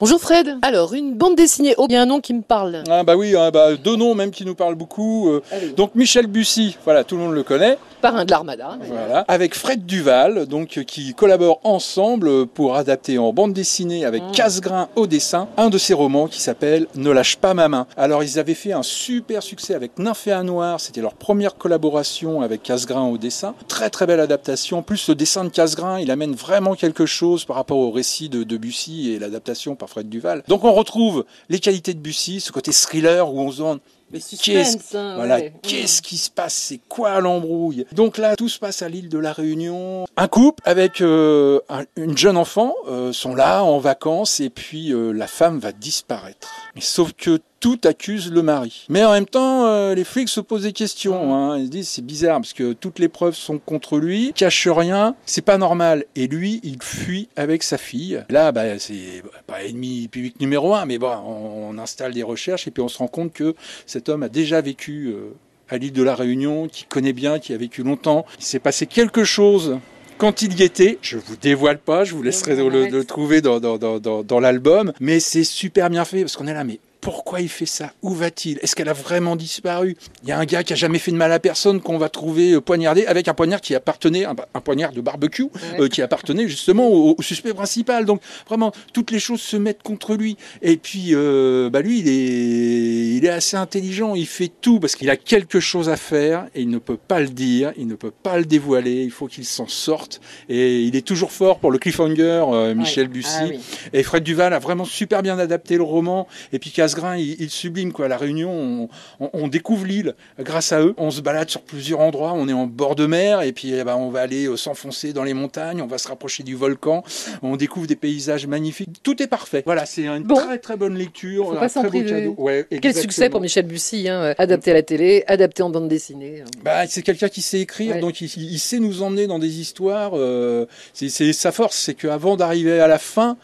[0.00, 0.58] Bonjour Fred.
[0.62, 1.74] Alors, une bande dessinée.
[1.76, 2.84] Oh, il y a un nom qui me parle.
[2.88, 5.28] Ah bah oui, hein, bah, deux noms même qui nous parlent beaucoup.
[5.28, 5.42] euh.
[5.76, 7.78] Donc Michel Bussy, voilà, tout le monde le connaît.
[8.00, 8.78] Parrain de l'Armada.
[8.86, 9.20] Voilà.
[9.28, 14.32] Avec Fred Duval, donc qui collaborent ensemble pour adapter en bande dessinée avec Mm.
[14.32, 17.86] Casgrain au dessin un de ses romans qui s'appelle Ne lâche pas ma main.
[17.96, 22.62] Alors ils avaient fait un super succès avec Nymphéa Noir, c'était leur première collaboration avec
[22.62, 23.54] Casgrain au dessin.
[23.68, 24.82] Très très belle adaptation.
[24.82, 28.44] Plus le dessin de Casgrain, il amène vraiment quelque chose par rapport au récit de,
[28.44, 30.42] de Bussy et l'adaptation par Fred Duval.
[30.48, 33.80] Donc on retrouve les qualités de Bussy, ce côté thriller où on se demande
[34.12, 35.52] qu'est-ce hein, voilà, ouais.
[35.62, 36.54] qu'est-ce qui se passe?
[36.54, 37.86] C'est quoi l'embrouille?
[37.92, 40.06] Donc là, tout se passe à l'île de la Réunion.
[40.16, 44.92] Un couple avec euh, un- une jeune enfant euh, sont là en vacances et puis
[44.92, 46.48] euh, la femme va disparaître.
[46.74, 48.86] Mais sauf que tout accuse le mari.
[48.88, 51.34] Mais en même temps, euh, les flics se posent des questions.
[51.34, 51.58] Hein.
[51.58, 54.68] Ils se disent c'est bizarre parce que toutes les preuves sont contre lui, il cache
[54.68, 56.04] rien, c'est pas normal.
[56.16, 58.22] Et lui, il fuit avec sa fille.
[58.30, 62.66] Là, bah, c'est pas ennemi public numéro un, mais bon, on, on installe des recherches
[62.66, 63.54] et puis on se rend compte que
[63.86, 65.34] cet homme a déjà vécu euh,
[65.68, 68.24] à l'île de la Réunion, qui connaît bien, qui a vécu longtemps.
[68.38, 69.78] Il s'est passé quelque chose
[70.16, 70.98] quand il y était.
[71.02, 74.40] Je vous dévoile pas, je vous laisserai le, le trouver dans, dans, dans, dans, dans
[74.40, 74.92] l'album.
[75.00, 77.90] Mais c'est super bien fait parce qu'on est là, mais pourquoi il fait ça?
[78.02, 78.58] Où va-t-il?
[78.60, 79.96] Est-ce qu'elle a vraiment disparu?
[80.24, 82.10] Il y a un gars qui a jamais fait de mal à personne qu'on va
[82.10, 85.80] trouver euh, poignardé avec un poignard qui appartenait, un, un poignard de barbecue, Ouais.
[85.80, 88.04] euh, qui appartenait justement au, au suspect principal.
[88.04, 90.36] Donc vraiment, toutes les choses se mettent contre lui.
[90.60, 94.14] Et puis, euh, bah lui, il est, il est assez intelligent.
[94.14, 97.20] Il fait tout parce qu'il a quelque chose à faire et il ne peut pas
[97.20, 99.02] le dire, il ne peut pas le dévoiler.
[99.02, 100.20] Il faut qu'il s'en sorte.
[100.50, 103.12] Et il est toujours fort pour le cliffhanger, euh, Michel Ouais.
[103.14, 103.28] Bussy.
[103.40, 103.60] Ah oui.
[103.94, 106.26] Et Fred Duval a vraiment super bien adapté le roman.
[106.52, 108.06] Et puis Casgrain, il, il sublime quoi.
[108.06, 108.88] À la Réunion, on,
[109.24, 110.94] on- on découvre l'île grâce à eux.
[110.96, 112.32] On se balade sur plusieurs endroits.
[112.34, 115.12] On est en bord de mer et puis eh ben, on va aller euh, s'enfoncer
[115.12, 115.80] dans les montagnes.
[115.82, 117.02] On va se rapprocher du volcan.
[117.42, 119.02] On découvre des paysages magnifiques.
[119.02, 119.62] Tout est parfait.
[119.66, 120.34] Voilà, c'est une Bon.
[120.36, 121.60] très très bonne lecture.
[121.60, 122.34] Un très beau cadeau.
[122.38, 126.42] Ouais, Quel succès pour Michel Bussy, hein, adapté à la télé, adapté en bande dessinée.
[126.64, 128.00] Bah, c'est quelqu'un qui sait écrire, Ouais.
[128.00, 130.12] donc il, il sait nous emmener dans des histoires.
[130.14, 133.36] euh, c'est sa force, c'est qu'avant d'arriver à la fin,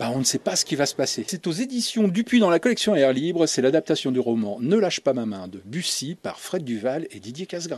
[0.00, 1.26] bah, on ne sait pas ce qui va se passer.
[1.28, 5.00] C'est aux éditions Dupuis dans la collection Air Libre, c'est l'adaptation du roman Ne lâche
[5.00, 7.76] pas ma main de Bussy par Fred Duval et Didier Casgrain.